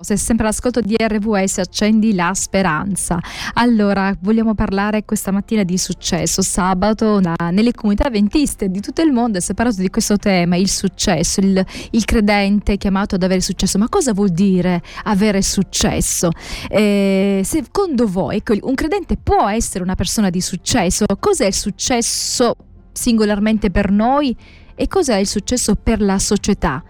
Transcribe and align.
Sei 0.00 0.16
sempre 0.16 0.46
all'ascolto 0.46 0.80
di 0.80 0.94
RVS, 0.96 1.58
accendi 1.58 2.14
la 2.14 2.32
speranza. 2.32 3.18
Allora, 3.54 4.16
vogliamo 4.20 4.54
parlare 4.54 5.04
questa 5.04 5.32
mattina 5.32 5.64
di 5.64 5.76
successo. 5.76 6.40
Sabato 6.40 7.18
na, 7.18 7.34
nelle 7.50 7.72
comunità 7.72 8.08
ventiste 8.08 8.70
di 8.70 8.80
tutto 8.80 9.02
il 9.02 9.10
mondo 9.10 9.40
si 9.40 9.50
è 9.50 9.54
parlato 9.54 9.80
di 9.80 9.90
questo 9.90 10.16
tema, 10.16 10.54
il 10.54 10.68
successo, 10.68 11.40
il, 11.40 11.66
il, 11.90 12.04
credente 12.04 12.76
chiamato 12.76 13.16
ad 13.16 13.24
avere 13.24 13.40
successo. 13.40 13.76
Ma 13.76 13.88
cosa 13.88 14.12
vuol 14.12 14.28
dire 14.28 14.82
avere 15.02 15.42
successo? 15.42 16.30
Eh, 16.68 17.40
secondo 17.42 18.06
voi, 18.06 18.36
ecco, 18.36 18.54
un 18.60 18.74
credente 18.76 19.16
può 19.16 19.48
essere 19.48 19.82
una 19.82 19.96
persona 19.96 20.30
di 20.30 20.40
successo? 20.40 21.06
Cos'è 21.18 21.46
il 21.46 21.54
successo 21.54 22.54
singolarmente 22.92 23.72
per 23.72 23.90
noi 23.90 24.32
e 24.76 24.86
cos'è 24.86 25.16
il 25.16 25.26
successo 25.26 25.74
per 25.74 26.00
la 26.00 26.20
società? 26.20 26.84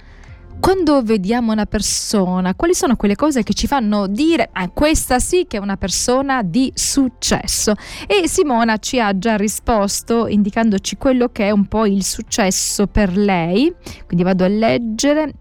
Quando 0.68 1.00
vediamo 1.00 1.50
una 1.50 1.64
persona, 1.64 2.54
quali 2.54 2.74
sono 2.74 2.94
quelle 2.94 3.16
cose 3.16 3.42
che 3.42 3.54
ci 3.54 3.66
fanno 3.66 4.06
dire 4.06 4.50
ah, 4.52 4.68
questa 4.68 5.18
sì 5.18 5.46
che 5.48 5.56
è 5.56 5.60
una 5.60 5.78
persona 5.78 6.42
di 6.42 6.70
successo? 6.74 7.72
E 8.06 8.28
Simona 8.28 8.76
ci 8.76 9.00
ha 9.00 9.16
già 9.16 9.38
risposto 9.38 10.26
indicandoci 10.26 10.98
quello 10.98 11.28
che 11.28 11.46
è 11.46 11.50
un 11.52 11.64
po' 11.68 11.86
il 11.86 12.04
successo 12.04 12.86
per 12.86 13.16
lei. 13.16 13.74
Quindi 14.04 14.22
vado 14.22 14.44
a 14.44 14.48
leggere 14.48 15.32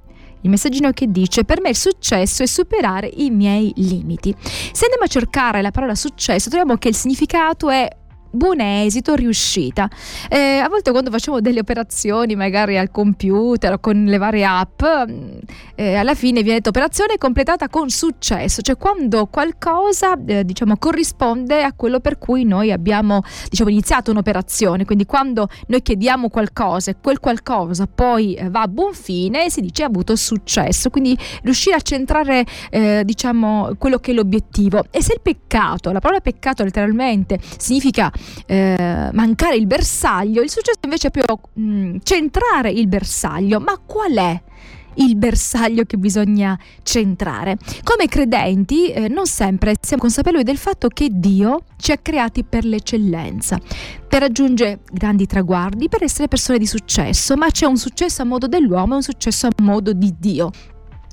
il 0.43 0.49
messaggino 0.49 0.91
che 0.91 1.11
dice 1.11 1.43
per 1.43 1.59
me 1.59 1.71
il 1.71 1.75
successo 1.75 2.43
è 2.43 2.45
superare 2.45 3.11
i 3.13 3.29
miei 3.29 3.73
limiti. 3.75 4.33
Se 4.39 4.85
andiamo 4.85 5.03
a 5.03 5.07
cercare 5.07 5.61
la 5.61 5.71
parola 5.71 5.93
successo 5.93 6.47
troviamo 6.47 6.77
che 6.77 6.87
il 6.87 6.95
significato 6.95 7.69
è 7.69 7.85
buon 8.37 8.61
esito, 8.61 9.15
riuscita. 9.15 9.89
Eh, 10.29 10.59
a 10.59 10.69
volte 10.69 10.91
quando 10.91 11.09
facciamo 11.09 11.41
delle 11.41 11.59
operazioni 11.59 12.35
magari 12.35 12.77
al 12.77 12.91
computer 12.91 13.73
o 13.73 13.79
con 13.79 14.05
le 14.05 14.17
varie 14.17 14.45
app, 14.45 14.81
mm, 14.83 15.37
eh, 15.75 15.95
alla 15.95 16.15
fine 16.15 16.43
viene 16.43 16.57
detto 16.57 16.69
operazione 16.69 17.17
completata 17.17 17.67
con 17.67 17.89
successo, 17.89 18.61
cioè 18.61 18.77
quando 18.77 19.25
qualcosa 19.25 20.15
eh, 20.25 20.45
diciamo 20.45 20.77
corrisponde 20.77 21.63
a 21.63 21.73
quello 21.73 21.99
per 21.99 22.17
cui 22.17 22.45
noi 22.45 22.71
abbiamo 22.71 23.23
diciamo, 23.49 23.69
iniziato 23.69 24.11
un'operazione, 24.11 24.85
quindi 24.85 25.05
quando 25.05 25.49
noi 25.67 25.81
chiediamo 25.81 26.29
qualcosa 26.29 26.91
e 26.91 26.95
quel 27.01 27.19
qualcosa 27.19 27.87
poi 27.87 28.35
eh, 28.35 28.49
va 28.49 28.61
a 28.61 28.67
buon 28.67 28.93
fine 28.93 29.49
si 29.49 29.61
dice 29.61 29.83
ha 29.83 29.87
avuto 29.87 30.15
successo, 30.15 30.89
quindi 30.89 31.17
riuscire 31.41 31.75
a 31.75 31.81
centrare 31.81 32.45
eh, 32.69 33.01
diciamo 33.03 33.71
quello 33.77 33.97
che 33.97 34.11
è 34.11 34.13
l'obiettivo. 34.13 34.85
E 34.91 35.01
se 35.01 35.13
il 35.13 35.21
peccato, 35.21 35.91
la 35.91 35.99
parola 35.99 36.19
peccato 36.19 36.63
letteralmente 36.63 37.39
significa 37.57 38.11
eh, 38.45 39.09
mancare 39.13 39.55
il 39.55 39.67
bersaglio, 39.67 40.41
il 40.41 40.49
successo 40.49 40.79
invece 40.83 41.07
è 41.07 41.11
proprio 41.11 41.49
mh, 41.53 41.61
mm, 41.61 41.95
centrare 42.03 42.71
il 42.71 42.87
bersaglio. 42.87 43.59
Ma 43.59 43.79
qual 43.85 44.13
è? 44.13 44.41
il 44.97 45.15
bersaglio 45.15 45.83
che 45.83 45.97
bisogna 45.97 46.57
centrare. 46.83 47.57
Come 47.83 48.07
credenti 48.07 48.91
eh, 48.91 49.07
non 49.07 49.25
sempre 49.25 49.75
siamo 49.79 50.01
consapevoli 50.01 50.43
del 50.43 50.57
fatto 50.57 50.87
che 50.87 51.09
Dio 51.11 51.63
ci 51.77 51.91
ha 51.91 51.97
creati 51.97 52.43
per 52.43 52.65
l'eccellenza, 52.65 53.59
per 54.07 54.21
raggiungere 54.21 54.79
grandi 54.91 55.25
traguardi, 55.25 55.89
per 55.89 56.03
essere 56.03 56.27
persone 56.27 56.57
di 56.57 56.65
successo, 56.65 57.35
ma 57.35 57.49
c'è 57.49 57.65
un 57.65 57.77
successo 57.77 58.21
a 58.21 58.25
modo 58.25 58.47
dell'uomo 58.47 58.93
e 58.93 58.97
un 58.97 59.03
successo 59.03 59.47
a 59.47 59.51
modo 59.61 59.93
di 59.93 60.15
Dio 60.17 60.51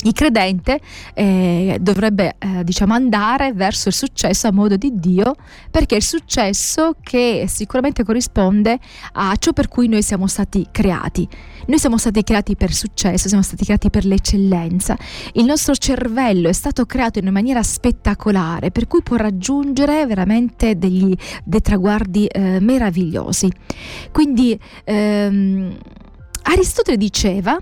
il 0.04 0.12
credente 0.12 0.80
eh, 1.12 1.78
dovrebbe 1.80 2.36
eh, 2.38 2.64
diciamo 2.64 2.94
andare 2.94 3.52
verso 3.52 3.88
il 3.88 3.94
successo 3.94 4.46
a 4.46 4.52
modo 4.52 4.76
di 4.76 4.92
Dio 4.94 5.34
perché 5.70 5.94
è 5.94 5.98
il 5.98 6.04
successo 6.04 6.96
che 7.02 7.46
sicuramente 7.48 8.04
corrisponde 8.04 8.78
a 9.12 9.34
ciò 9.36 9.52
per 9.52 9.68
cui 9.68 9.88
noi 9.88 10.02
siamo 10.02 10.26
stati 10.26 10.66
creati. 10.70 11.28
Noi 11.66 11.78
siamo 11.78 11.96
stati 11.96 12.22
creati 12.22 12.56
per 12.56 12.72
successo, 12.72 13.28
siamo 13.28 13.42
stati 13.42 13.64
creati 13.64 13.88
per 13.88 14.04
l'eccellenza. 14.04 14.96
Il 15.32 15.44
nostro 15.44 15.74
cervello 15.74 16.48
è 16.48 16.52
stato 16.52 16.84
creato 16.84 17.18
in 17.18 17.24
una 17.24 17.32
maniera 17.32 17.62
spettacolare 17.62 18.70
per 18.70 18.86
cui 18.86 19.02
può 19.02 19.16
raggiungere 19.16 20.06
veramente 20.06 20.76
degli, 20.76 21.14
dei 21.42 21.60
traguardi 21.60 22.26
eh, 22.26 22.60
meravigliosi. 22.60 23.50
Quindi 24.12 24.58
ehm, 24.84 25.76
Aristotele 26.42 26.98
diceva 26.98 27.56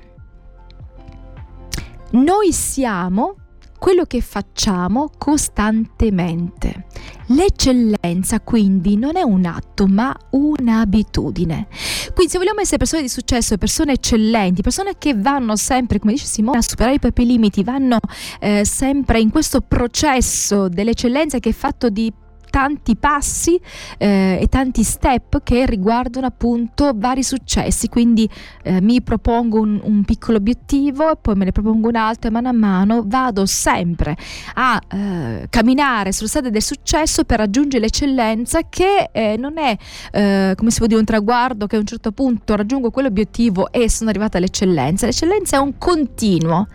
noi 2.13 2.53
siamo 2.53 3.37
quello 3.83 4.05
che 4.05 4.21
facciamo 4.21 5.11
costantemente. 5.19 6.87
L'eccellenza 7.27 8.41
quindi 8.41 8.97
non 8.97 9.17
è 9.17 9.23
un 9.23 9.45
atto 9.45 9.89
ma 9.89 10.17
un'abitudine. 10.31 11.67
Quindi 12.15 12.31
se 12.31 12.39
vogliamo 12.39 12.61
essere 12.61 12.77
persone 12.77 13.03
di 13.03 13.09
successo, 13.09 13.59
persone 13.59 13.95
eccellenti, 13.95 14.63
persone 14.63 14.99
che 14.99 15.15
vanno 15.17 15.57
sempre, 15.57 15.99
come 15.99 16.13
dice 16.13 16.27
Simone, 16.27 16.59
a 16.59 16.63
superare 16.63 16.95
i 16.95 17.01
propri 17.01 17.27
limiti, 17.27 17.65
vanno 17.65 17.99
eh, 18.39 18.65
sempre 18.65 19.19
in 19.19 19.31
questo 19.31 19.63
processo 19.63 20.69
dell'eccellenza 20.69 21.41
che 21.41 21.49
è 21.49 21.53
fatto 21.53 21.91
di 21.91 22.13
tanti 22.53 22.97
passi 22.97 23.59
eh, 23.97 24.39
e 24.39 24.47
tanti 24.49 24.83
step 24.83 25.43
che 25.43 25.65
riguardano 25.65 26.27
appunto 26.27 26.93
vari 26.95 27.23
successi. 27.23 27.89
Quindi 27.89 28.29
eh, 28.63 28.83
mi 28.83 29.01
propongo 29.01 29.59
un, 29.59 29.81
un, 29.83 30.05
piccolo 30.05 30.37
obiettivo 30.37 31.13
e 31.13 31.17
poi 31.17 31.35
me 31.35 31.47
ne 31.47 31.53
propongo 31.53 31.89
un 31.89 31.97
altro 31.97 32.29
e 32.29 32.33
mano 32.33 32.51
a 32.51 32.53
mano 32.53 33.05
vado 33.07 33.47
sempre 33.47 34.15
a 34.55 34.79
eh, 34.87 35.47
camminare 35.49 36.13
sulla 36.13 36.29
strada 36.29 36.51
del 36.51 36.61
successo 36.61 37.25
per 37.25 37.39
raggiungere 37.39 37.85
l'eccellenza 37.85 38.69
che 38.69 39.09
eh, 39.13 39.37
non 39.39 39.57
è 39.57 39.75
eh, 40.13 40.53
come 40.55 40.71
si 40.71 40.77
può 40.77 40.87
dire 40.87 40.99
un 40.99 41.07
traguardo 41.07 41.67
che 41.67 41.77
a 41.77 41.79
un 41.79 41.87
certo 41.87 42.13
punto 42.13 42.55
raggiungo 42.55 42.91
quell'obiettivo 42.91 43.73
e 43.73 43.89
sono 43.89 44.11
arrivata 44.11 44.37
all'eccellenza. 44.37 45.07
L'eccellenza 45.07 45.57
è 45.57 45.61
un 45.61 45.79
continuo 45.79 46.69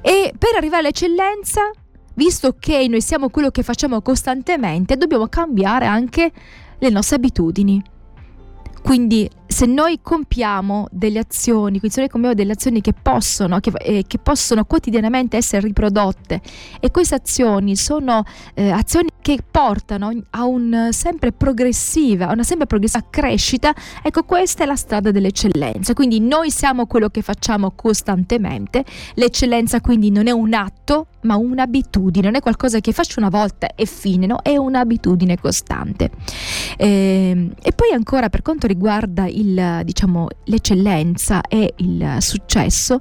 e 0.00 0.32
per 0.38 0.56
arrivare 0.56 0.84
all'eccellenza 0.84 1.70
visto 2.18 2.56
che 2.58 2.84
noi 2.88 3.00
siamo 3.00 3.28
quello 3.28 3.50
che 3.50 3.62
facciamo 3.62 4.02
costantemente, 4.02 4.96
dobbiamo 4.96 5.28
cambiare 5.28 5.86
anche 5.86 6.32
le 6.76 6.90
nostre 6.90 7.14
abitudini. 7.14 7.80
Quindi 8.82 9.30
se 9.48 9.64
noi 9.64 10.00
compiamo 10.02 10.88
delle 10.90 11.18
azioni, 11.18 11.78
quindi 11.78 11.90
se 11.90 12.00
noi 12.00 12.08
compiamo 12.10 12.34
delle 12.34 12.52
azioni 12.52 12.82
che 12.82 12.92
possono, 12.92 13.58
che, 13.60 13.72
eh, 13.78 14.04
che 14.06 14.18
possono 14.18 14.64
quotidianamente 14.64 15.38
essere 15.38 15.66
riprodotte 15.66 16.40
e 16.80 16.90
queste 16.90 17.14
azioni 17.14 17.74
sono 17.74 18.24
eh, 18.54 18.70
azioni 18.70 19.08
che 19.22 19.38
portano 19.50 20.12
a 20.30 20.44
un 20.44 20.88
sempre 20.92 21.32
progressiva, 21.32 22.30
una 22.30 22.42
sempre 22.42 22.66
progressiva 22.66 23.04
crescita, 23.08 23.74
ecco 24.02 24.22
questa 24.24 24.64
è 24.64 24.66
la 24.66 24.76
strada 24.76 25.10
dell'eccellenza. 25.10 25.94
Quindi 25.94 26.20
noi 26.20 26.50
siamo 26.50 26.86
quello 26.86 27.08
che 27.08 27.22
facciamo 27.22 27.72
costantemente, 27.74 28.84
l'eccellenza 29.14 29.80
quindi 29.80 30.10
non 30.10 30.26
è 30.26 30.30
un 30.30 30.52
atto 30.52 31.06
ma 31.22 31.36
un'abitudine, 31.36 32.26
non 32.26 32.36
è 32.36 32.40
qualcosa 32.40 32.80
che 32.80 32.92
faccio 32.92 33.18
una 33.18 33.28
volta 33.28 33.74
e 33.74 33.86
fine, 33.86 34.26
no? 34.26 34.40
è 34.42 34.56
un'abitudine 34.56 35.38
costante. 35.38 36.10
E, 36.76 37.30
ehm, 37.30 37.52
e 37.60 37.72
poi 37.72 37.92
ancora 37.92 38.28
per 38.28 38.42
quanto 38.42 38.66
riguarda 38.66 39.26
il, 39.26 39.37
diciamo, 39.84 40.28
l'eccellenza 40.44 41.40
e 41.42 41.74
il 41.76 42.16
successo, 42.20 43.00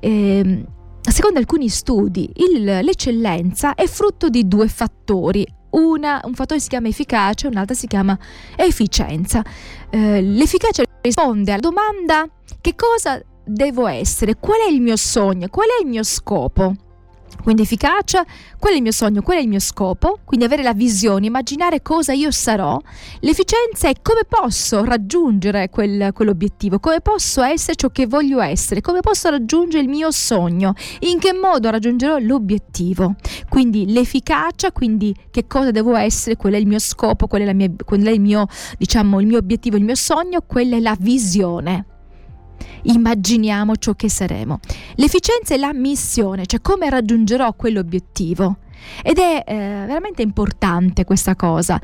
eh, 0.00 0.64
secondo 1.00 1.38
alcuni 1.38 1.68
studi 1.68 2.30
il, 2.36 2.64
l'eccellenza 2.64 3.74
è 3.74 3.86
frutto 3.86 4.28
di 4.28 4.46
due 4.46 4.68
fattori. 4.68 5.46
Una, 5.70 6.20
un 6.24 6.32
fattore 6.34 6.60
si 6.60 6.68
chiama 6.68 6.88
efficacia 6.88 7.46
e 7.46 7.50
un 7.50 7.58
altro 7.58 7.74
si 7.74 7.86
chiama 7.86 8.18
efficienza. 8.56 9.44
Eh, 9.90 10.22
l'efficacia 10.22 10.82
risponde 11.00 11.52
alla 11.52 11.60
domanda 11.60 12.26
che 12.60 12.74
cosa 12.74 13.22
devo 13.44 13.86
essere, 13.86 14.36
qual 14.36 14.60
è 14.60 14.70
il 14.70 14.80
mio 14.80 14.96
sogno, 14.96 15.48
qual 15.48 15.68
è 15.68 15.82
il 15.82 15.88
mio 15.88 16.02
scopo. 16.02 16.74
Quindi 17.42 17.62
efficacia, 17.62 18.24
qual 18.58 18.72
è 18.72 18.76
il 18.76 18.82
mio 18.82 18.92
sogno, 18.92 19.22
qual 19.22 19.38
è 19.38 19.40
il 19.40 19.48
mio 19.48 19.58
scopo, 19.58 20.18
quindi 20.24 20.44
avere 20.44 20.62
la 20.62 20.74
visione, 20.74 21.26
immaginare 21.26 21.82
cosa 21.82 22.12
io 22.12 22.30
sarò. 22.30 22.78
L'efficienza 23.20 23.88
è 23.88 23.94
come 24.02 24.22
posso 24.28 24.84
raggiungere 24.84 25.70
quel, 25.70 26.12
quell'obiettivo, 26.12 26.78
come 26.78 27.00
posso 27.00 27.42
essere 27.42 27.76
ciò 27.76 27.88
che 27.88 28.06
voglio 28.06 28.40
essere, 28.40 28.80
come 28.80 29.00
posso 29.00 29.30
raggiungere 29.30 29.82
il 29.82 29.88
mio 29.88 30.10
sogno, 30.10 30.74
in 31.00 31.18
che 31.18 31.32
modo 31.32 31.70
raggiungerò 31.70 32.18
l'obiettivo. 32.18 33.14
Quindi 33.48 33.90
l'efficacia, 33.90 34.72
quindi 34.72 35.14
che 35.30 35.46
cosa 35.46 35.70
devo 35.70 35.96
essere, 35.96 36.36
qual 36.36 36.52
è 36.52 36.56
il 36.56 36.66
mio 36.66 36.78
scopo, 36.78 37.26
qual 37.26 37.42
è, 37.42 37.52
mia, 37.52 37.70
qual 37.84 38.02
è 38.02 38.10
il, 38.10 38.20
mio, 38.20 38.46
diciamo, 38.76 39.20
il 39.20 39.26
mio 39.26 39.38
obiettivo, 39.38 39.76
il 39.76 39.84
mio 39.84 39.94
sogno, 39.94 40.42
quella 40.46 40.76
è 40.76 40.80
la 40.80 40.96
visione 40.98 41.86
immaginiamo 42.82 43.76
ciò 43.76 43.94
che 43.94 44.08
saremo. 44.08 44.60
L'efficienza 44.96 45.54
è 45.54 45.56
la 45.56 45.72
missione, 45.72 46.46
cioè 46.46 46.60
come 46.60 46.88
raggiungerò 46.90 47.52
quell'obiettivo. 47.54 48.58
Ed 49.02 49.18
è 49.18 49.42
eh, 49.46 49.54
veramente 49.86 50.22
importante 50.22 51.04
questa 51.04 51.34
cosa. 51.34 51.80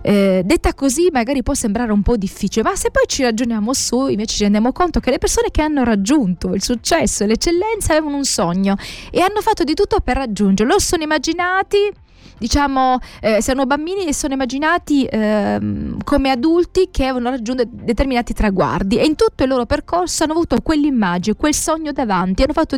Eh, 0.00 0.42
detta 0.44 0.74
così 0.74 1.08
magari 1.12 1.42
può 1.42 1.54
sembrare 1.54 1.92
un 1.92 2.02
po' 2.02 2.16
difficile, 2.16 2.68
ma 2.68 2.76
se 2.76 2.90
poi 2.90 3.04
ci 3.06 3.22
ragioniamo 3.22 3.72
su, 3.72 4.06
invece 4.06 4.36
ci 4.36 4.42
rendiamo 4.42 4.72
conto 4.72 5.00
che 5.00 5.10
le 5.10 5.18
persone 5.18 5.50
che 5.50 5.62
hanno 5.62 5.84
raggiunto 5.84 6.54
il 6.54 6.62
successo 6.62 7.24
e 7.24 7.26
l'eccellenza 7.26 7.92
avevano 7.92 8.16
un 8.16 8.24
sogno 8.24 8.76
e 9.10 9.20
hanno 9.20 9.40
fatto 9.40 9.64
di 9.64 9.74
tutto 9.74 10.00
per 10.00 10.16
raggiungerlo. 10.16 10.74
Lo 10.74 10.78
sono 10.78 11.02
immaginati 11.02 12.04
diciamo, 12.38 12.98
eh, 13.20 13.38
erano 13.44 13.66
bambini 13.66 14.06
e 14.06 14.14
sono 14.14 14.34
immaginati 14.34 15.04
eh, 15.04 15.58
come 16.04 16.30
adulti 16.30 16.88
che 16.90 17.04
avevano 17.04 17.30
raggiunto 17.30 17.64
determinati 17.66 18.32
traguardi 18.32 18.98
e 18.98 19.04
in 19.04 19.16
tutto 19.16 19.42
il 19.42 19.48
loro 19.48 19.66
percorso 19.66 20.24
hanno 20.24 20.32
avuto 20.32 20.60
quell'immagine, 20.60 21.36
quel 21.36 21.54
sogno 21.54 21.92
davanti, 21.92 22.42
hanno, 22.42 22.52
fatto, 22.52 22.76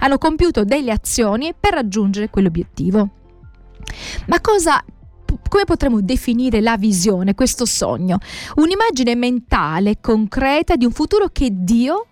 hanno 0.00 0.18
compiuto 0.18 0.64
delle 0.64 0.92
azioni 0.92 1.52
per 1.58 1.74
raggiungere 1.74 2.30
quell'obiettivo. 2.30 3.08
Ma 4.26 4.40
cosa 4.40 4.82
come 5.48 5.64
potremmo 5.64 6.00
definire 6.00 6.60
la 6.60 6.76
visione, 6.76 7.34
questo 7.34 7.64
sogno? 7.64 8.18
Un'immagine 8.56 9.14
mentale 9.14 9.98
concreta 10.00 10.76
di 10.76 10.84
un 10.84 10.92
futuro 10.92 11.28
che 11.28 11.48
Dio 11.50 12.06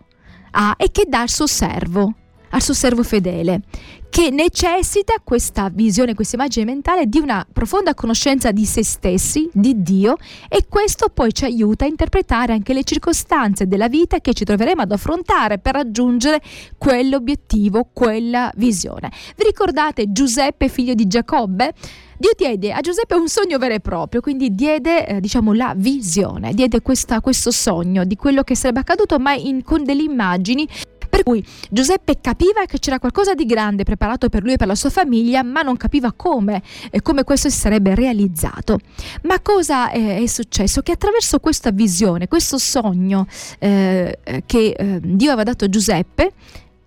ha 0.52 0.74
e 0.76 0.90
che 0.90 1.04
dà 1.08 1.20
al 1.20 1.28
suo 1.28 1.46
servo, 1.46 2.14
al 2.50 2.62
suo 2.62 2.74
servo 2.74 3.02
fedele, 3.02 3.62
che 4.10 4.30
necessita 4.30 5.14
questa 5.22 5.70
visione, 5.72 6.14
questa 6.14 6.36
immagine 6.36 6.64
mentale 6.64 7.06
di 7.06 7.18
una 7.18 7.46
profonda 7.50 7.94
conoscenza 7.94 8.50
di 8.50 8.64
se 8.64 8.84
stessi, 8.84 9.48
di 9.52 9.82
Dio 9.82 10.16
e 10.48 10.66
questo 10.68 11.08
poi 11.14 11.32
ci 11.32 11.44
aiuta 11.44 11.84
a 11.84 11.88
interpretare 11.88 12.52
anche 12.52 12.72
le 12.72 12.82
circostanze 12.82 13.68
della 13.68 13.88
vita 13.88 14.18
che 14.20 14.34
ci 14.34 14.44
troveremo 14.44 14.82
ad 14.82 14.92
affrontare 14.92 15.58
per 15.58 15.74
raggiungere 15.74 16.42
quell'obiettivo, 16.76 17.88
quella 17.92 18.50
visione. 18.56 19.10
Vi 19.36 19.44
ricordate 19.44 20.10
Giuseppe, 20.10 20.68
figlio 20.68 20.94
di 20.94 21.06
Giacobbe? 21.06 21.72
Dio 22.20 22.32
diede 22.36 22.70
a 22.72 22.80
Giuseppe 22.80 23.14
un 23.14 23.28
sogno 23.28 23.56
vero 23.56 23.72
e 23.72 23.80
proprio, 23.80 24.20
quindi 24.20 24.54
diede 24.54 25.06
eh, 25.06 25.20
diciamo 25.20 25.54
la 25.54 25.72
visione, 25.74 26.52
diede 26.52 26.82
questa, 26.82 27.22
questo 27.22 27.50
sogno 27.50 28.04
di 28.04 28.14
quello 28.14 28.42
che 28.42 28.54
sarebbe 28.54 28.80
accaduto, 28.80 29.18
ma 29.18 29.32
in, 29.32 29.62
con 29.62 29.84
delle 29.84 30.02
immagini 30.02 30.68
per 31.10 31.24
cui 31.24 31.44
Giuseppe 31.68 32.20
capiva 32.20 32.64
che 32.64 32.78
c'era 32.78 32.98
qualcosa 32.98 33.34
di 33.34 33.44
grande 33.44 33.82
preparato 33.82 34.28
per 34.28 34.42
lui 34.42 34.52
e 34.52 34.56
per 34.56 34.68
la 34.68 34.74
sua 34.74 34.90
famiglia, 34.90 35.42
ma 35.42 35.60
non 35.62 35.76
capiva 35.76 36.12
come 36.12 36.62
e 36.90 37.02
come 37.02 37.24
questo 37.24 37.50
si 37.50 37.58
sarebbe 37.58 37.94
realizzato. 37.94 38.78
Ma 39.22 39.40
cosa 39.40 39.90
è, 39.90 40.22
è 40.22 40.26
successo? 40.26 40.80
Che 40.80 40.92
attraverso 40.92 41.40
questa 41.40 41.72
visione, 41.72 42.28
questo 42.28 42.56
sogno 42.56 43.26
eh, 43.58 44.18
che 44.46 44.74
eh, 44.76 45.00
Dio 45.02 45.32
aveva 45.32 45.42
dato 45.42 45.64
a 45.64 45.68
Giuseppe, 45.68 46.32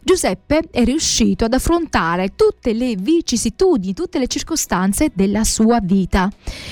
Giuseppe 0.06 0.64
è 0.70 0.84
riuscito 0.84 1.46
ad 1.46 1.54
affrontare 1.54 2.36
tutte 2.36 2.74
le 2.74 2.96
vicissitudini, 2.96 3.94
tutte 3.94 4.20
le 4.20 4.28
circostanze 4.28 5.12
della 5.14 5.46
sua 5.46 5.80
vita. 5.82 6.30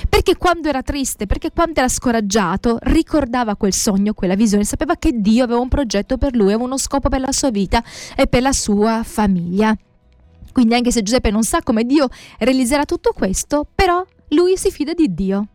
Perché 0.09 0.35
quando 0.35 0.67
era 0.67 0.81
triste, 0.81 1.27
perché 1.27 1.51
quando 1.51 1.79
era 1.79 1.87
scoraggiato, 1.87 2.77
ricordava 2.81 3.55
quel 3.55 3.71
sogno, 3.71 4.13
quella 4.13 4.35
visione, 4.35 4.65
sapeva 4.65 4.97
che 4.97 5.13
Dio 5.13 5.45
aveva 5.45 5.61
un 5.61 5.69
progetto 5.69 6.17
per 6.17 6.35
lui, 6.35 6.47
aveva 6.47 6.65
uno 6.65 6.77
scopo 6.77 7.07
per 7.07 7.21
la 7.21 7.31
sua 7.31 7.51
vita 7.51 7.81
e 8.17 8.27
per 8.27 8.41
la 8.41 8.51
sua 8.51 9.01
famiglia. 9.03 9.73
Quindi 10.51 10.73
anche 10.73 10.91
se 10.91 11.01
Giuseppe 11.01 11.31
non 11.31 11.43
sa 11.43 11.63
come 11.63 11.85
Dio 11.85 12.09
realizzerà 12.39 12.83
tutto 12.83 13.13
questo, 13.15 13.65
però 13.73 14.05
lui 14.29 14.57
si 14.57 14.71
fida 14.71 14.93
di 14.93 15.13
Dio 15.13 15.47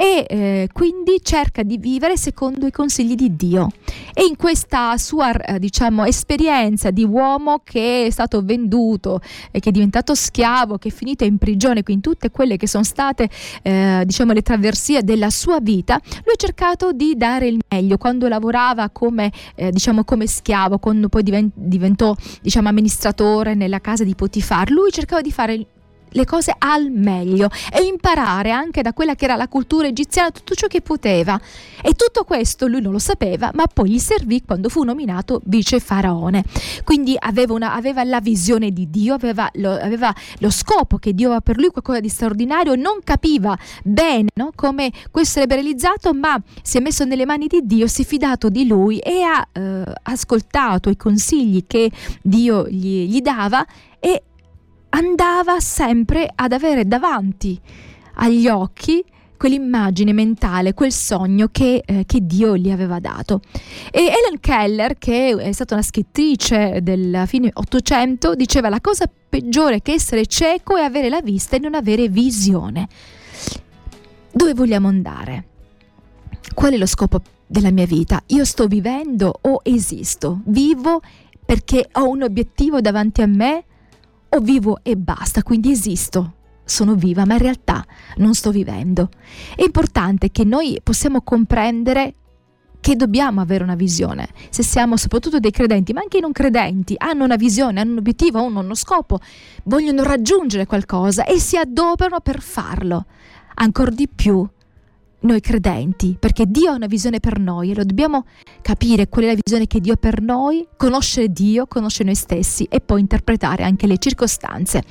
e 0.00 0.24
eh, 0.26 0.68
quindi 0.72 1.20
cerca 1.22 1.62
di 1.62 1.76
vivere 1.76 2.16
secondo 2.16 2.66
i 2.66 2.70
consigli 2.70 3.14
di 3.14 3.36
Dio. 3.36 3.68
E 4.14 4.24
in 4.24 4.34
questa 4.34 4.96
sua 4.96 5.30
eh, 5.32 5.58
diciamo, 5.58 6.06
esperienza 6.06 6.90
di 6.90 7.04
uomo 7.04 7.60
che 7.62 8.06
è 8.06 8.10
stato 8.10 8.40
venduto 8.42 9.20
e 9.50 9.60
che 9.60 9.68
è 9.68 9.72
diventato 9.72 10.14
schiavo, 10.14 10.78
che 10.78 10.88
è 10.88 10.90
finito 10.90 11.24
in 11.24 11.36
prigione, 11.36 11.82
quindi 11.82 12.02
tutte 12.02 12.30
quelle 12.30 12.56
che 12.56 12.66
sono 12.66 12.82
state 12.82 13.28
eh, 13.60 14.02
diciamo, 14.06 14.32
le 14.32 14.40
traversie 14.40 15.02
della 15.02 15.28
sua 15.28 15.60
vita, 15.60 16.00
lui 16.02 16.32
ha 16.32 16.38
cercato 16.38 16.92
di 16.92 17.14
dare 17.18 17.48
il 17.48 17.58
meglio. 17.68 17.98
Quando 17.98 18.26
lavorava 18.26 18.88
come, 18.88 19.30
eh, 19.54 19.70
diciamo, 19.70 20.04
come 20.04 20.26
schiavo, 20.26 20.78
quando 20.78 21.10
poi 21.10 21.22
diventò 21.52 22.16
diciamo, 22.40 22.68
amministratore 22.68 23.54
nella 23.54 23.82
casa 23.82 24.04
di 24.04 24.14
Potifar, 24.14 24.70
lui 24.70 24.90
cercava 24.92 25.20
di 25.20 25.30
fare 25.30 25.66
le 26.10 26.24
cose 26.24 26.54
al 26.56 26.90
meglio 26.90 27.48
e 27.72 27.82
imparare 27.82 28.50
anche 28.50 28.82
da 28.82 28.92
quella 28.92 29.14
che 29.14 29.24
era 29.24 29.36
la 29.36 29.48
cultura 29.48 29.86
egiziana 29.86 30.30
tutto 30.30 30.54
ciò 30.54 30.66
che 30.66 30.80
poteva. 30.80 31.40
E 31.82 31.94
tutto 31.94 32.24
questo 32.24 32.66
lui 32.66 32.80
non 32.80 32.92
lo 32.92 32.98
sapeva, 32.98 33.50
ma 33.54 33.66
poi 33.66 33.90
gli 33.90 33.98
servì 33.98 34.42
quando 34.44 34.68
fu 34.68 34.82
nominato 34.82 35.40
vice 35.44 35.80
faraone. 35.80 36.44
Quindi 36.84 37.16
aveva, 37.18 37.54
una, 37.54 37.74
aveva 37.74 38.04
la 38.04 38.20
visione 38.20 38.70
di 38.70 38.90
Dio, 38.90 39.14
aveva 39.14 39.48
lo, 39.54 39.72
aveva 39.72 40.14
lo, 40.38 40.50
scopo 40.50 40.98
che 40.98 41.14
Dio 41.14 41.26
aveva 41.26 41.40
per 41.40 41.56
lui, 41.56 41.70
qualcosa 41.70 42.00
di 42.00 42.08
straordinario, 42.08 42.74
non 42.74 42.98
capiva 43.02 43.56
bene 43.84 44.28
no, 44.34 44.50
come 44.54 44.90
questo 45.10 45.34
sarebbe 45.34 45.54
realizzato, 45.54 46.12
ma 46.12 46.40
si 46.62 46.78
è 46.78 46.80
messo 46.80 47.04
nelle 47.04 47.24
mani 47.24 47.46
di 47.46 47.60
Dio, 47.64 47.86
si 47.86 48.02
è 48.02 48.04
fidato 48.04 48.48
di 48.48 48.66
lui 48.66 48.98
e 48.98 49.22
ha 49.22 49.46
eh, 49.52 49.84
ascoltato 50.02 50.90
i 50.90 50.96
consigli 50.96 51.64
che 51.66 51.90
Dio 52.22 52.68
gli, 52.68 53.06
gli 53.06 53.20
dava 53.20 53.64
e 53.98 54.22
andava 54.90 55.60
sempre 55.60 56.30
ad 56.34 56.52
avere 56.52 56.86
davanti 56.86 57.58
agli 58.14 58.48
occhi 58.48 59.04
quell'immagine 59.40 60.12
mentale, 60.12 60.74
quel 60.74 60.92
sogno 60.92 61.48
che, 61.50 61.82
eh, 61.82 62.04
che, 62.04 62.18
Dio 62.26 62.58
gli 62.58 62.70
aveva 62.70 63.00
dato. 63.00 63.40
E 63.90 64.00
Ellen 64.00 64.38
Keller, 64.38 64.98
che 64.98 65.34
è 65.34 65.52
stata 65.52 65.72
una 65.72 65.82
scrittrice 65.82 66.80
del 66.82 67.22
fine 67.26 67.48
Ottocento, 67.54 68.34
diceva 68.34 68.68
la 68.68 68.82
cosa 68.82 69.10
peggiore 69.30 69.80
che 69.80 69.92
essere 69.92 70.26
cieco 70.26 70.76
è 70.76 70.82
avere 70.82 71.08
la 71.08 71.22
vista 71.22 71.56
e 71.56 71.58
non 71.58 71.74
avere 71.74 72.08
visione. 72.08 72.86
Dove 74.30 74.52
vogliamo 74.52 74.88
andare? 74.88 75.46
Qual 76.52 76.74
è 76.74 76.76
lo 76.76 76.84
scopo 76.84 77.22
della 77.46 77.70
mia 77.70 77.86
vita? 77.86 78.22
Io 78.26 78.44
sto 78.44 78.66
vivendo 78.66 79.38
o 79.40 79.60
esisto? 79.62 80.42
Vivo 80.44 81.00
perché 81.42 81.88
ho 81.92 82.06
un 82.10 82.22
obiettivo 82.22 82.82
davanti 82.82 83.22
a 83.22 83.26
me 83.26 83.64
o 84.30 84.38
vivo 84.40 84.78
e 84.82 84.96
basta, 84.96 85.42
quindi 85.42 85.70
esisto. 85.70 86.34
Sono 86.64 86.94
viva, 86.94 87.24
ma 87.24 87.34
in 87.34 87.40
realtà 87.40 87.84
non 88.16 88.34
sto 88.34 88.50
vivendo. 88.50 89.08
È 89.56 89.62
importante 89.62 90.30
che 90.30 90.44
noi 90.44 90.80
possiamo 90.82 91.22
comprendere 91.22 92.14
che 92.80 92.96
dobbiamo 92.96 93.40
avere 93.40 93.62
una 93.62 93.74
visione. 93.74 94.28
Se 94.48 94.62
siamo 94.62 94.96
soprattutto 94.96 95.38
dei 95.38 95.50
credenti, 95.50 95.92
ma 95.92 96.00
anche 96.00 96.18
i 96.18 96.20
non 96.20 96.32
credenti, 96.32 96.94
hanno 96.96 97.24
una 97.24 97.36
visione, 97.36 97.80
hanno 97.80 97.92
un 97.92 97.98
obiettivo, 97.98 98.44
hanno 98.44 98.60
uno 98.60 98.74
scopo, 98.74 99.18
vogliono 99.64 100.02
raggiungere 100.02 100.66
qualcosa 100.66 101.24
e 101.24 101.38
si 101.38 101.56
adoperano 101.56 102.20
per 102.20 102.40
farlo. 102.40 103.06
Ancora 103.54 103.90
di 103.90 104.08
più 104.08 104.48
noi 105.22 105.40
credenti, 105.40 106.16
perché 106.18 106.44
Dio 106.46 106.70
ha 106.70 106.74
una 106.74 106.86
visione 106.86 107.20
per 107.20 107.38
noi 107.38 107.70
e 107.70 107.74
lo 107.74 107.84
dobbiamo 107.84 108.24
capire 108.62 109.08
qual 109.08 109.24
è 109.24 109.28
la 109.28 109.38
visione 109.42 109.66
che 109.66 109.80
Dio 109.80 109.94
ha 109.94 109.96
per 109.96 110.20
noi, 110.20 110.66
conoscere 110.76 111.28
Dio, 111.28 111.66
conoscere 111.66 112.04
noi 112.04 112.14
stessi 112.14 112.64
e 112.64 112.80
poi 112.80 113.00
interpretare 113.00 113.64
anche 113.64 113.86
le 113.86 113.98
circostanze. 113.98 114.82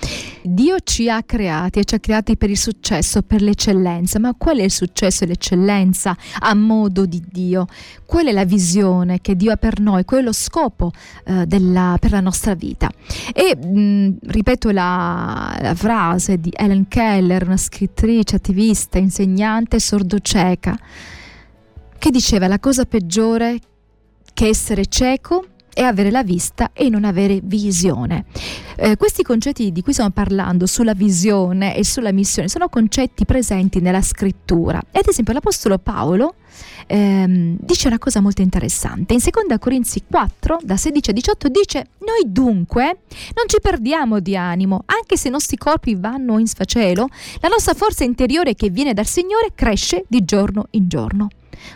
Dio 0.44 0.78
ci 0.84 1.10
ha 1.10 1.24
creati 1.24 1.80
e 1.80 1.84
ci 1.84 1.96
ha 1.96 2.00
creati 2.00 2.38
per 2.38 2.50
il 2.50 2.58
successo, 2.58 3.22
per 3.22 3.42
l'eccellenza, 3.42 4.20
ma 4.20 4.34
qual 4.38 4.58
è 4.58 4.64
il 4.64 4.72
successo 4.72 5.24
e 5.24 5.28
l'eccellenza 5.28 6.16
a 6.40 6.54
modo 6.54 7.06
di 7.06 7.24
Dio? 7.31 7.66
Qual 8.06 8.26
è 8.26 8.31
la 8.31 8.46
visione 8.46 9.22
che 9.22 9.36
Dio 9.36 9.52
ha 9.52 9.58
per 9.58 9.80
noi? 9.80 10.06
Qual 10.06 10.22
è 10.22 10.24
lo 10.24 10.34
scopo 10.34 10.92
eh, 11.26 11.46
della, 11.46 11.98
per 12.00 12.12
la 12.12 12.22
nostra 12.22 12.56
vita? 12.56 12.90
E 13.34 13.56
mh, 13.56 14.18
ripeto 14.22 14.72
la, 14.72 15.58
la 15.62 15.76
frase 15.76 16.40
di 16.40 16.52
Ellen 16.56 16.88
Keller, 16.88 17.46
una 17.46 17.58
scrittrice, 17.58 18.36
attivista, 18.36 18.98
insegnante, 18.98 19.80
sordo 19.80 20.19
cieca, 20.21 20.78
che 21.97 22.09
diceva 22.09 22.47
la 22.47 22.59
cosa 22.59 22.85
peggiore 22.85 23.59
che 24.33 24.47
essere 24.47 24.85
cieco 24.85 25.47
è 25.73 25.81
avere 25.81 26.11
la 26.11 26.23
vista 26.23 26.71
e 26.73 26.90
non 26.90 27.04
avere 27.04 27.40
visione. 27.44 28.26
Eh, 28.81 28.95
questi 28.95 29.24
concetti 29.24 29.74
di 29.74 29.81
cui 29.81 29.92
stiamo 29.92 30.12
parlando 30.12 30.66
sulla 30.66 30.94
visione 30.94 31.76
e 31.76 31.83
sulla 31.83 32.14
missione 32.14 32.48
sono 32.48 32.69
concetti 32.69 33.26
presenti 33.26 33.81
nella 33.81 34.02
scrittura. 34.02 34.78
Ad 34.78 35.04
esempio 35.06 35.33
l'Apostolo 35.33 35.78
Paolo 35.80 36.36
ehm, 36.88 37.57
dice 37.59 37.88
una 37.88 37.98
cosa 37.98 38.21
molto 38.21 38.42
interessante. 38.42 39.14
In 39.14 39.19
2 39.19 39.59
Corinzi 39.59 40.04
4, 40.09 40.59
da 40.62 40.78
16 40.78 41.09
a 41.09 41.14
18, 41.14 41.50
dice: 41.50 41.88
Noi 42.00 42.31
dunque 42.31 43.00
non 43.36 43.48
ci 43.48 43.57
perdiamo 43.62 44.21
di 44.21 44.38
animo, 44.38 44.83
anche 44.86 45.18
se 45.18 45.28
i 45.28 45.31
nostri 45.31 45.57
corpi 45.57 45.95
vanno 45.95 46.40
in 46.40 46.48
sfacelo, 46.48 47.09
la 47.42 47.50
nostra 47.50 47.74
forza 47.74 48.06
interiore 48.06 48.56
che 48.56 48.69
viene 48.69 48.94
dal 48.94 49.06
Signore 49.06 49.52
cresce 49.56 50.06
di 50.07 50.24
giorno 50.24 50.68
in 50.71 50.88
giorno. 50.88 51.28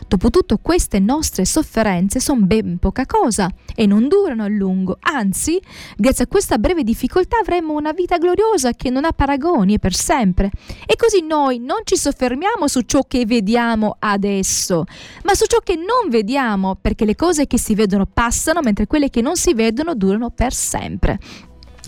Dopotutto 0.08 0.58
queste 0.58 1.00
nostre 1.00 1.46
sofferenze 1.46 2.20
sono 2.20 2.46
ben 2.46 2.78
poca 2.80 3.06
cosa 3.06 3.50
e 3.76 3.86
non 3.86 4.08
durano 4.08 4.44
a 4.44 4.48
lungo, 4.48 4.98
anzi, 5.02 5.62
grazie 5.98 6.26
a 6.26 6.28
questa 6.28 6.58
breve 6.58 6.84
difficoltà 6.84 7.40
avremo 7.40 7.74
una 7.74 7.92
vita 7.92 8.18
gloriosa 8.18 8.74
che 8.74 8.90
non 8.90 9.06
ha 9.06 9.12
paragoni 9.12 9.76
e 9.76 9.80
per 9.80 9.94
sempre. 9.94 10.52
E 10.86 10.96
così 10.96 11.22
noi 11.22 11.60
non 11.60 11.80
ci 11.84 11.96
soffermiamo 11.96 12.68
su 12.68 12.82
ciò 12.82 13.02
che 13.08 13.26
vediamo 13.26 13.96
adesso, 14.00 14.86
ma 15.24 15.34
su 15.34 15.46
ciò 15.46 15.60
che 15.60 15.76
non 15.76 16.10
vediamo, 16.10 16.76
perché 16.80 17.06
le 17.06 17.16
cose 17.16 17.48
che 17.48 17.58
si 17.58 17.76
vedono 17.76 18.06
passano, 18.06 18.62
mentre 18.62 18.88
quelle 18.88 19.10
che 19.10 19.22
non 19.22 19.36
si 19.36 19.54
vedono 19.54 19.96
durano 19.96 20.30
per 20.30 20.54
sempre. 20.54 21.20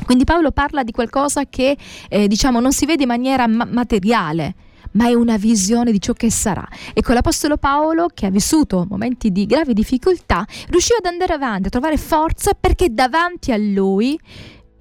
Quindi 0.04 0.26
Paolo 0.26 0.52
parla 0.52 0.84
di 0.84 0.92
qualcosa 0.92 1.46
che 1.46 1.78
eh, 2.10 2.28
diciamo 2.28 2.60
non 2.60 2.74
si 2.74 2.86
vede 2.86 3.04
in 3.04 3.10
maniera 3.10 3.48
ma- 3.48 3.66
materiale, 3.66 4.56
ma 4.96 5.08
è 5.08 5.14
una 5.14 5.38
visione 5.38 5.92
di 5.92 6.02
ciò 6.02 6.14
che 6.14 6.30
sarà. 6.30 6.68
E 6.94 7.02
con 7.02 7.16
l'Apostolo 7.16 7.58
Paolo, 7.58 8.08
che 8.14 8.26
ha 8.26 8.30
vissuto 8.30 8.86
momenti 8.90 9.32
di 9.32 9.46
gravi 9.46 9.74
difficoltà, 9.74 10.46
riusciva 10.70 10.98
ad 10.98 11.06
andare 11.06 11.34
avanti, 11.34 11.68
a 11.68 11.72
trovare 11.72 11.98
forza 11.98 12.54
perché 12.60 12.94
davanti 12.94 13.52
a 13.52 13.58
lui 13.58 14.20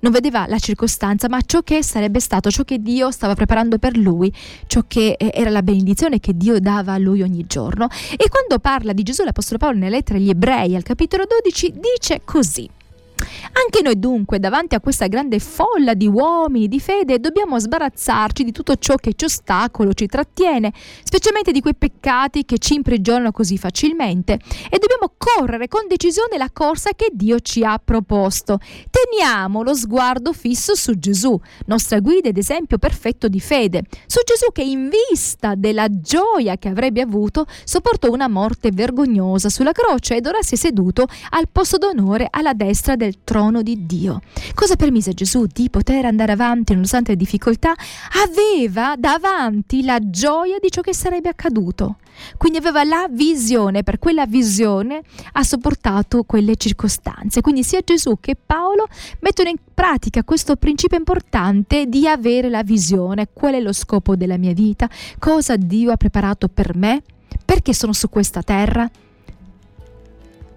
non 0.05 0.13
vedeva 0.13 0.47
la 0.47 0.59
circostanza, 0.59 1.29
ma 1.31 1.41
ciò 1.41 1.63
che 1.63 1.83
sarebbe 1.83 2.21
stato, 2.21 2.51
ciò 2.51 2.63
che 2.63 2.79
Dio 2.79 3.11
stava 3.11 3.35
preparando 3.35 3.79
per 3.79 3.97
lui, 3.97 4.31
ciò 4.67 4.85
che 4.87 5.17
eh, 5.19 5.31
era 5.33 5.49
la 5.49 5.63
benedizione 5.63 6.21
che 6.21 6.37
Dio 6.37 6.61
dava 6.61 6.93
a 6.93 6.99
lui 6.99 7.23
ogni 7.23 7.47
giorno. 7.47 7.89
E 8.17 8.29
quando 8.29 8.59
parla 8.59 8.93
di 8.93 9.03
Gesù, 9.03 9.25
l'Apostolo 9.25 9.59
Paolo 9.59 9.79
nella 9.79 9.97
lettera 9.97 10.19
agli 10.19 10.29
Ebrei 10.29 10.77
al 10.77 10.83
capitolo 10.83 11.25
12 11.27 11.73
dice 11.81 12.21
così. 12.23 12.69
Anche 13.57 13.83
noi 13.83 13.99
dunque, 14.01 14.41
davanti 14.41 14.75
a 14.75 14.81
questa 14.81 15.07
grande 15.07 15.39
folla 15.39 15.95
di 15.95 16.09
uomini 16.09 16.67
di 16.67 16.81
fede, 16.81 17.21
dobbiamo 17.21 17.57
sbarazzarci 17.57 18.43
di 18.43 18.51
tutto 18.51 18.75
ciò 18.75 18.97
che 18.97 19.13
ci 19.15 19.27
ostacola, 19.27 19.93
ci 19.93 20.07
trattiene, 20.07 20.73
specialmente 21.05 21.53
di 21.53 21.61
quei 21.61 21.77
peccati 21.77 22.45
che 22.45 22.59
ci 22.59 22.75
imprigionano 22.75 23.31
così 23.31 23.57
facilmente, 23.57 24.35
e 24.35 24.79
dobbiamo 24.79 25.13
correre 25.17 25.69
con 25.69 25.87
decisione 25.87 26.37
la 26.37 26.51
corsa 26.53 26.91
che 26.97 27.11
Dio 27.13 27.39
ci 27.39 27.63
ha 27.63 27.81
proposto. 27.83 28.59
Teniamo 28.91 29.63
lo 29.63 29.75
sguardo 29.75 30.33
fisso 30.33 30.75
su 30.75 30.99
Gesù, 30.99 31.39
nostra 31.67 32.01
guida 32.01 32.31
ed 32.31 32.39
esempio 32.39 32.79
perfetto 32.79 33.29
di 33.29 33.41
fede, 33.41 33.85
su 34.07 34.21
Gesù 34.25 34.51
che 34.53 34.63
in 34.63 34.91
vista 34.91 35.55
della 35.55 35.87
gioia 35.89 36.57
che 36.57 36.69
avrebbe 36.69 37.03
avuto, 37.03 37.47
sopportò 37.63 38.11
una 38.11 38.29
morte 38.29 38.71
vergognosa 38.73 39.49
sulla 39.49 39.73
croce 39.73 40.17
ed 40.17 40.27
ora 40.27 40.43
si 40.43 40.55
è 40.55 40.57
seduto 40.57 41.07
al 41.31 41.49
posto 41.51 41.79
d'onore 41.79 42.27
alla 42.31 42.53
destra 42.53 42.97
del 42.97 43.23
trono 43.23 43.43
di 43.63 43.87
Dio. 43.87 44.21
Cosa 44.55 44.77
permise 44.77 45.13
Gesù 45.13 45.47
di 45.47 45.71
poter 45.71 46.05
andare 46.05 46.33
avanti 46.33 46.73
nonostante 46.73 47.13
le 47.13 47.17
difficoltà? 47.17 47.75
Aveva 48.25 48.95
davanti 48.97 49.85
la 49.85 49.99
gioia 50.03 50.59
di 50.61 50.71
ciò 50.71 50.81
che 50.81 50.95
sarebbe 50.95 51.29
accaduto. 51.29 51.97
Quindi 52.37 52.59
aveva 52.59 52.85
la 52.85 53.07
visione, 53.11 53.83
per 53.83 53.99
quella 53.99 54.27
visione 54.27 55.03
ha 55.33 55.43
sopportato 55.43 56.23
quelle 56.25 56.57
circostanze. 56.57 57.41
Quindi 57.41 57.65
sia 57.65 57.81
Gesù 57.85 58.19
che 58.21 58.37
Paolo 58.37 58.87
mettono 59.21 59.49
in 59.49 59.57
pratica 59.73 60.23
questo 60.25 60.57
principio 60.57 60.97
importante 60.97 61.87
di 61.87 62.07
avere 62.07 62.49
la 62.49 62.63
visione, 62.63 63.29
qual 63.33 63.55
è 63.55 63.61
lo 63.61 63.73
scopo 63.73 64.17
della 64.17 64.37
mia 64.37 64.53
vita, 64.53 64.89
cosa 65.19 65.57
Dio 65.57 65.91
ha 65.91 65.97
preparato 65.97 66.49
per 66.49 66.77
me, 66.77 67.03
perché 67.45 67.75
sono 67.75 67.93
su 67.93 68.09
questa 68.09 68.43
terra, 68.43 68.89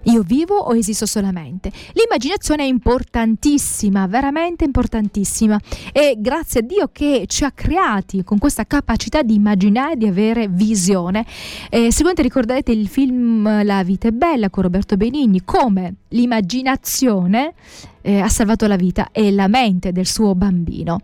io 0.04 0.22
vivo 0.22 0.56
o 0.56 0.76
esisto 0.76 1.06
solamente? 1.06 1.72
L'immaginazione 1.94 2.64
è 2.64 2.68
importantissima, 2.68 4.08
veramente 4.08 4.64
importantissima 4.64 5.60
e 5.92 6.16
grazie 6.18 6.62
a 6.62 6.64
Dio 6.64 6.90
che 6.92 7.26
ci 7.28 7.44
ha 7.44 7.52
creati 7.52 8.24
con 8.24 8.38
questa 8.38 8.66
capacità 8.66 9.22
di 9.22 9.36
immaginare, 9.36 9.98
di 9.98 10.08
avere 10.08 10.48
visione. 10.48 11.26
Eh, 11.70 11.88
sicuramente 11.92 12.22
ricorderete 12.22 12.72
il 12.72 12.88
film 12.88 13.64
La 13.64 13.84
vita 13.84 14.08
è 14.08 14.12
bella 14.12 14.50
con 14.50 14.64
Roberto 14.64 14.96
Benigni, 14.96 15.44
come 15.44 15.96
l'immaginazione 16.10 17.54
eh, 18.02 18.20
ha 18.20 18.30
salvato 18.30 18.68
la 18.68 18.78
vita 18.78 19.10
e 19.12 19.32
la 19.32 19.48
mente 19.48 19.92
del 19.92 20.06
suo 20.06 20.36
bambino. 20.36 21.02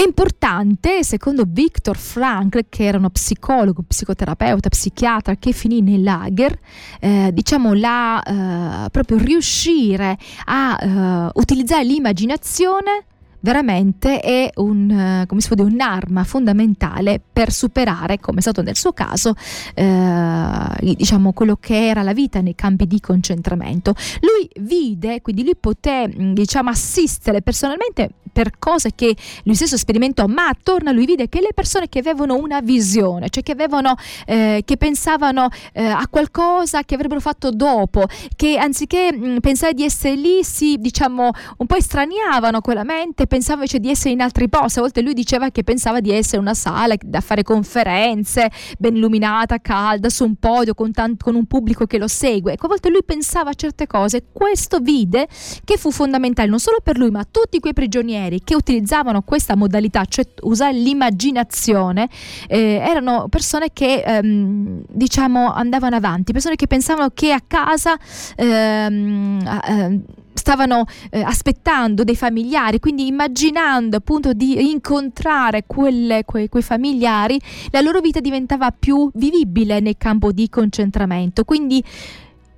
È 0.00 0.02
importante, 0.02 1.04
secondo 1.04 1.44
Viktor 1.46 1.94
Frankl, 1.94 2.64
che 2.70 2.84
era 2.84 2.96
uno 2.96 3.10
psicologo, 3.10 3.84
psicoterapeuta, 3.86 4.70
psichiatra 4.70 5.34
che 5.34 5.52
finì 5.52 5.82
nei 5.82 6.02
lager, 6.02 6.58
eh, 7.00 7.28
diciamo 7.34 7.74
la, 7.74 8.22
eh, 8.22 8.88
proprio 8.88 9.18
riuscire 9.18 10.16
a 10.46 10.78
eh, 10.80 11.30
utilizzare 11.34 11.84
l'immaginazione 11.84 13.04
veramente 13.40 14.20
è 14.20 14.50
un, 14.56 14.90
eh, 14.90 15.26
dire, 15.54 15.62
un'arma 15.62 16.24
fondamentale 16.24 17.20
per 17.32 17.52
superare, 17.52 18.18
come 18.20 18.38
è 18.38 18.40
stato 18.40 18.62
nel 18.62 18.76
suo 18.76 18.92
caso, 18.92 19.34
eh, 19.74 20.94
diciamo 20.94 21.32
quello 21.32 21.56
che 21.56 21.88
era 21.88 22.02
la 22.02 22.12
vita 22.12 22.40
nei 22.40 22.54
campi 22.54 22.86
di 22.86 23.00
concentramento. 23.00 23.94
Lui 24.20 24.48
vide, 24.66 25.20
quindi 25.20 25.44
lui 25.44 25.56
poté 25.56 26.10
diciamo, 26.32 26.70
assistere 26.70 27.42
personalmente 27.42 28.10
per 28.32 28.58
cose 28.58 28.92
che 28.94 29.16
lui 29.44 29.54
stesso 29.54 29.76
sperimentò, 29.76 30.26
ma 30.26 30.48
attorno 30.48 30.90
a 30.90 30.92
lui 30.92 31.06
vide 31.06 31.28
che 31.28 31.40
le 31.40 31.50
persone 31.54 31.88
che 31.88 31.98
avevano 31.98 32.36
una 32.36 32.60
visione, 32.60 33.28
cioè 33.30 33.42
che 33.42 33.52
avevano, 33.52 33.94
eh, 34.26 34.62
che 34.64 34.76
pensavano 34.76 35.48
eh, 35.72 35.84
a 35.84 36.06
qualcosa 36.08 36.82
che 36.82 36.94
avrebbero 36.94 37.20
fatto 37.20 37.50
dopo, 37.50 38.04
che 38.36 38.56
anziché 38.56 39.12
mh, 39.12 39.40
pensare 39.40 39.74
di 39.74 39.84
essere 39.84 40.14
lì, 40.14 40.42
si 40.44 40.76
diciamo 40.78 41.30
un 41.58 41.66
po' 41.66 41.76
estraniavano 41.76 42.60
quella 42.60 42.84
mente 42.84 43.26
pensava 43.26 43.60
invece 43.60 43.78
di 43.78 43.90
essere 43.90 44.10
in 44.10 44.20
altri 44.20 44.48
posti. 44.48 44.78
A 44.78 44.82
volte 44.82 45.00
lui 45.00 45.14
diceva 45.14 45.50
che 45.50 45.62
pensava 45.62 46.00
di 46.00 46.10
essere 46.10 46.38
una 46.38 46.54
sala 46.54 46.94
da 47.00 47.20
fare 47.20 47.42
conferenze, 47.42 48.50
ben 48.78 48.96
illuminata, 48.96 49.58
calda, 49.58 50.08
su 50.08 50.24
un 50.24 50.36
podio 50.36 50.74
con, 50.74 50.92
tanto, 50.92 51.24
con 51.24 51.34
un 51.34 51.46
pubblico 51.46 51.86
che 51.86 51.98
lo 51.98 52.08
segue. 52.08 52.52
Ecco, 52.52 52.66
a 52.66 52.68
volte 52.68 52.90
lui 52.90 53.02
pensava 53.04 53.50
a 53.50 53.54
certe 53.54 53.86
cose. 53.86 54.24
Questo 54.32 54.78
vide 54.78 55.28
che 55.64 55.76
fu 55.76 55.90
fondamentale 55.90 56.48
non 56.48 56.58
solo 56.58 56.78
per 56.82 56.98
lui, 56.98 57.10
ma 57.10 57.24
tutti 57.28 57.58
quei 57.60 57.72
prigionieri 57.72 58.19
che 58.44 58.54
utilizzavano 58.54 59.22
questa 59.22 59.56
modalità, 59.56 60.04
cioè 60.04 60.26
usare 60.42 60.72
l'immaginazione, 60.72 62.08
eh, 62.48 62.80
erano 62.82 63.28
persone 63.28 63.68
che 63.72 64.02
ehm, 64.04 64.82
diciamo 64.88 65.52
andavano 65.52 65.96
avanti, 65.96 66.32
persone 66.32 66.56
che 66.56 66.66
pensavano 66.66 67.10
che 67.14 67.32
a 67.32 67.40
casa 67.46 67.96
ehm, 68.36 69.60
eh, 69.68 70.00
stavano 70.32 70.84
eh, 71.10 71.20
aspettando 71.20 72.02
dei 72.04 72.16
familiari, 72.16 72.78
quindi 72.78 73.06
immaginando 73.06 73.96
appunto 73.96 74.32
di 74.32 74.70
incontrare 74.70 75.64
quelle, 75.66 76.24
que, 76.24 76.48
quei 76.48 76.62
familiari, 76.62 77.38
la 77.70 77.80
loro 77.80 78.00
vita 78.00 78.20
diventava 78.20 78.70
più 78.70 79.10
vivibile 79.14 79.80
nel 79.80 79.96
campo 79.98 80.32
di 80.32 80.48
concentramento. 80.48 81.44
Quindi 81.44 81.84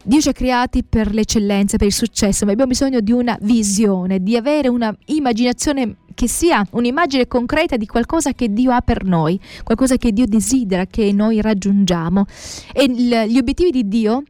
Dio 0.05 0.21
ci 0.21 0.29
ha 0.29 0.33
creati 0.33 0.83
per 0.83 1.15
l'eccellenza, 1.15 1.77
per 1.77 1.87
il 1.87 1.93
successo, 1.93 2.45
ma 2.45 2.53
abbiamo 2.53 2.71
bisogno 2.71 3.01
di 3.01 3.13
una 3.13 3.39
visione, 3.41 4.21
di 4.21 4.37
avere 4.37 4.69
una 4.69 4.95
immaginazione 5.07 5.97
che 6.15 6.29
sia 6.29 6.67
un'immagine 6.73 7.29
concreta 7.29 7.77
di 7.77 7.87
qualcosa 7.87 8.33
che 8.33 8.53
Dio 8.53 8.73
ha 8.73 8.81
per 8.81 9.05
noi, 9.05 9.41
qualcosa 9.63 9.97
che 9.97 10.13
Dio 10.13 10.27
desidera 10.27 10.87
che 10.87 11.13
noi 11.13 11.41
raggiungiamo. 11.41 12.25
E 12.73 12.91
gli 12.91 13.39
obiettivi 13.39 13.71
di 13.71 13.89
Dio 13.89 14.25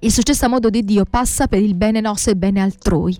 il 0.00 0.12
successo 0.12 0.44
a 0.44 0.48
modo 0.48 0.70
di 0.70 0.84
Dio 0.84 1.04
passa 1.04 1.48
per 1.48 1.62
il 1.62 1.74
bene 1.74 2.00
nostro 2.00 2.30
e 2.30 2.34
il 2.34 2.38
bene 2.38 2.60
altrui. 2.60 3.18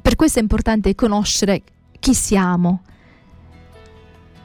Per 0.00 0.16
questo 0.16 0.38
è 0.38 0.42
importante 0.42 0.94
conoscere 0.94 1.62
chi 2.00 2.14
siamo, 2.14 2.82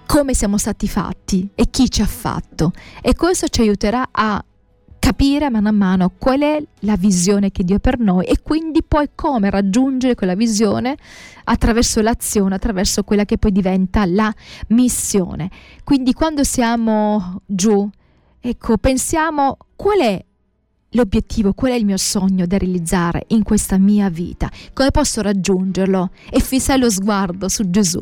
come 0.05 0.33
siamo 0.33 0.57
stati 0.57 0.87
fatti 0.87 1.49
e 1.55 1.69
chi 1.69 1.89
ci 1.89 2.01
ha 2.01 2.05
fatto. 2.05 2.73
E 3.01 3.15
questo 3.15 3.47
ci 3.47 3.61
aiuterà 3.61 4.09
a 4.11 4.43
capire 5.03 5.49
mano 5.49 5.67
a 5.67 5.73
mano 5.73 6.13
qual 6.17 6.39
è 6.39 6.63
la 6.79 6.95
visione 6.95 7.51
che 7.51 7.65
Dio 7.65 7.75
ha 7.75 7.79
per 7.79 7.99
noi 7.99 8.23
e 8.23 8.37
quindi 8.41 8.83
poi 8.87 9.09
come 9.13 9.49
raggiungere 9.49 10.15
quella 10.15 10.33
visione 10.33 10.95
attraverso 11.43 11.99
l'azione, 12.01 12.55
attraverso 12.55 13.03
quella 13.03 13.25
che 13.25 13.37
poi 13.37 13.51
diventa 13.51 14.05
la 14.05 14.33
missione. 14.67 15.49
Quindi 15.83 16.13
quando 16.13 16.45
siamo 16.45 17.41
giù, 17.45 17.85
ecco, 18.39 18.77
pensiamo 18.77 19.57
qual 19.75 19.99
è 19.99 20.25
l'obiettivo, 20.91 21.51
qual 21.51 21.73
è 21.73 21.75
il 21.75 21.83
mio 21.83 21.97
sogno 21.97 22.45
da 22.45 22.57
realizzare 22.57 23.25
in 23.27 23.43
questa 23.43 23.77
mia 23.77 24.09
vita, 24.09 24.49
come 24.71 24.91
posso 24.91 25.21
raggiungerlo? 25.21 26.11
E 26.29 26.39
fissare 26.39 26.79
lo 26.79 26.89
sguardo 26.89 27.49
su 27.49 27.69
Gesù, 27.69 28.01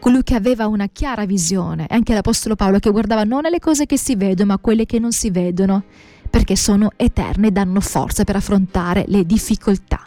colui 0.00 0.24
che 0.24 0.34
aveva 0.34 0.66
una 0.66 0.88
chiara 0.88 1.24
visione, 1.24 1.86
anche 1.88 2.14
l'Apostolo 2.14 2.56
Paolo 2.56 2.80
che 2.80 2.90
guardava 2.90 3.22
non 3.22 3.44
alle 3.44 3.60
cose 3.60 3.86
che 3.86 3.96
si 3.96 4.16
vedono 4.16 4.50
ma 4.50 4.58
quelle 4.58 4.86
che 4.86 4.98
non 4.98 5.12
si 5.12 5.30
vedono, 5.30 5.84
perché 6.36 6.54
sono 6.54 6.90
eterne 6.96 7.46
e 7.46 7.50
danno 7.50 7.80
forza 7.80 8.24
per 8.24 8.36
affrontare 8.36 9.06
le 9.08 9.24
difficoltà. 9.24 10.05